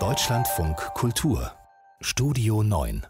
[0.00, 1.52] Deutschlandfunk Kultur
[2.00, 3.06] Studio 9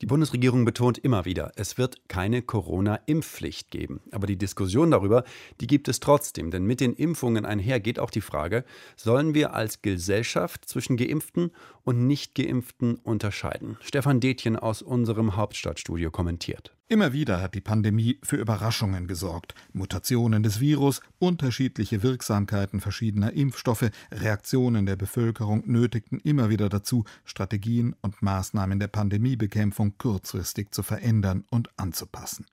[0.00, 4.00] die Bundesregierung betont immer wieder, es wird keine Corona-Impfpflicht geben.
[4.12, 5.24] Aber die Diskussion darüber,
[5.60, 6.52] die gibt es trotzdem.
[6.52, 8.64] Denn mit den Impfungen einher geht auch die Frage,
[8.94, 11.50] sollen wir als Gesellschaft zwischen Geimpften
[11.82, 13.76] und Nicht-Geimpften unterscheiden?
[13.80, 16.77] Stefan Detjen aus unserem Hauptstadtstudio kommentiert.
[16.90, 19.54] Immer wieder hat die Pandemie für Überraschungen gesorgt.
[19.74, 27.94] Mutationen des Virus, unterschiedliche Wirksamkeiten verschiedener Impfstoffe, Reaktionen der Bevölkerung nötigten immer wieder dazu, Strategien
[28.00, 32.46] und Maßnahmen der Pandemiebekämpfung kurzfristig zu verändern und anzupassen.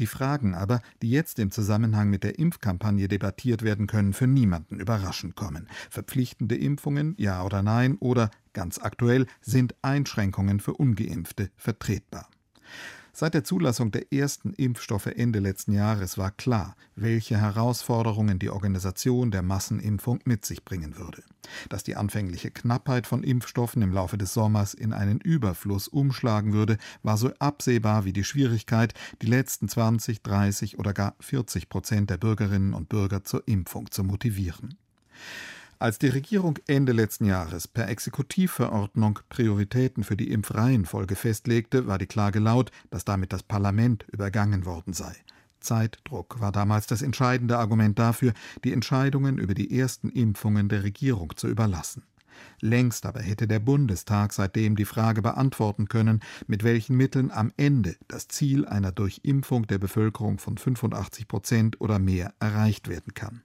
[0.00, 4.80] Die Fragen aber, die jetzt im Zusammenhang mit der Impfkampagne debattiert werden können, für niemanden
[4.80, 5.68] überraschend kommen.
[5.90, 12.30] Verpflichtende Impfungen, ja oder nein, oder ganz aktuell, sind Einschränkungen für ungeimpfte vertretbar.
[13.18, 19.30] Seit der Zulassung der ersten Impfstoffe Ende letzten Jahres war klar, welche Herausforderungen die Organisation
[19.30, 21.22] der Massenimpfung mit sich bringen würde.
[21.70, 26.76] Dass die anfängliche Knappheit von Impfstoffen im Laufe des Sommers in einen Überfluss umschlagen würde,
[27.02, 28.92] war so absehbar wie die Schwierigkeit,
[29.22, 34.04] die letzten 20, 30 oder gar 40 Prozent der Bürgerinnen und Bürger zur Impfung zu
[34.04, 34.76] motivieren.
[35.78, 42.06] Als die Regierung Ende letzten Jahres per Exekutivverordnung Prioritäten für die Impfreihenfolge festlegte, war die
[42.06, 45.14] Klage laut, dass damit das Parlament übergangen worden sei.
[45.60, 48.32] Zeitdruck war damals das entscheidende Argument dafür,
[48.64, 52.04] die Entscheidungen über die ersten Impfungen der Regierung zu überlassen.
[52.60, 57.96] Längst aber hätte der Bundestag seitdem die Frage beantworten können, mit welchen Mitteln am Ende
[58.08, 63.42] das Ziel einer Durchimpfung der Bevölkerung von 85 Prozent oder mehr erreicht werden kann.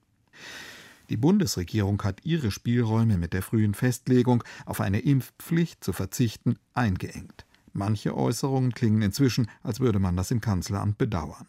[1.12, 7.45] Die Bundesregierung hat ihre Spielräume mit der frühen Festlegung, auf eine Impfpflicht zu verzichten, eingeengt.
[7.73, 11.48] Manche Äußerungen klingen inzwischen, als würde man das im Kanzleramt bedauern.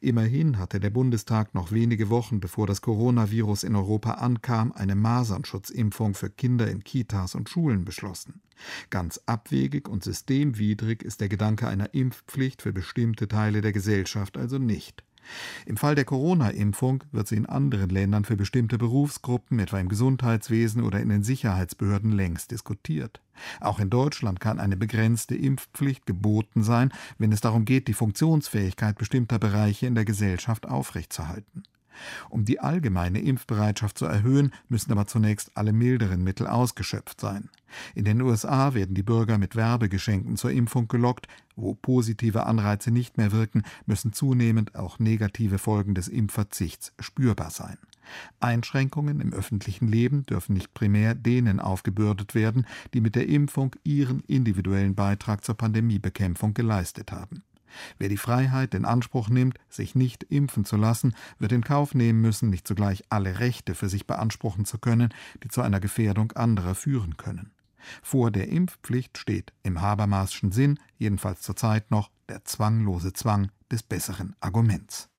[0.00, 6.14] Immerhin hatte der Bundestag noch wenige Wochen bevor das Coronavirus in Europa ankam, eine Masernschutzimpfung
[6.14, 8.40] für Kinder in Kitas und Schulen beschlossen.
[8.90, 14.58] Ganz abwegig und systemwidrig ist der Gedanke einer Impfpflicht für bestimmte Teile der Gesellschaft also
[14.58, 15.04] nicht.
[15.66, 20.82] Im Fall der Corona-Impfung wird sie in anderen Ländern für bestimmte Berufsgruppen, etwa im Gesundheitswesen
[20.82, 23.20] oder in den Sicherheitsbehörden, längst diskutiert.
[23.60, 28.96] Auch in Deutschland kann eine begrenzte Impfpflicht geboten sein, wenn es darum geht, die Funktionsfähigkeit
[28.96, 31.64] bestimmter Bereiche in der Gesellschaft aufrechtzuerhalten.
[32.30, 37.50] Um die allgemeine Impfbereitschaft zu erhöhen, müssen aber zunächst alle milderen Mittel ausgeschöpft sein.
[37.94, 41.26] In den USA werden die Bürger mit Werbegeschenken zur Impfung gelockt.
[41.56, 47.78] Wo positive Anreize nicht mehr wirken, müssen zunehmend auch negative Folgen des Impfverzichts spürbar sein.
[48.40, 54.20] Einschränkungen im öffentlichen Leben dürfen nicht primär denen aufgebürdet werden, die mit der Impfung ihren
[54.20, 57.42] individuellen Beitrag zur Pandemiebekämpfung geleistet haben.
[57.98, 62.20] Wer die Freiheit in Anspruch nimmt, sich nicht impfen zu lassen, wird in Kauf nehmen
[62.20, 65.12] müssen, nicht zugleich alle Rechte für sich beanspruchen zu können,
[65.42, 67.52] die zu einer Gefährdung anderer führen können.
[68.02, 74.34] Vor der Impfpflicht steht im Habermaschen Sinn, jedenfalls zurzeit noch, der zwanglose Zwang des besseren
[74.40, 75.10] Arguments.